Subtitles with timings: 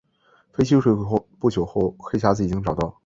[0.51, 2.99] 飞机坠毁后不久黑匣子已经找到。